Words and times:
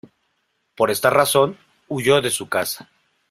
Por 0.75 0.89
esta 0.89 1.11
razón, 1.11 1.59
huyó 1.87 2.21
de 2.21 2.31
su 2.31 2.49
casa. 2.49 2.89